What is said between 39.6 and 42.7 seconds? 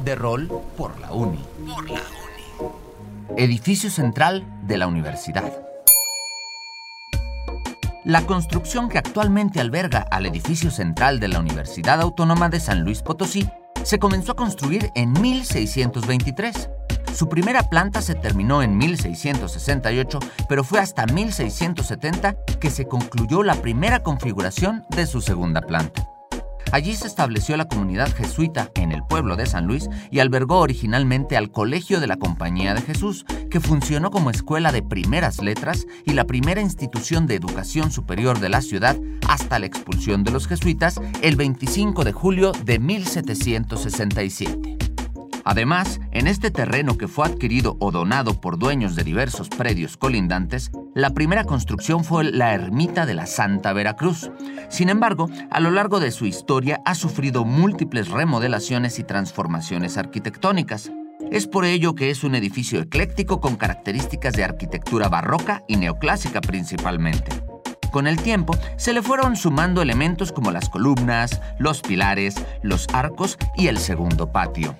expulsión de los jesuitas el 25 de julio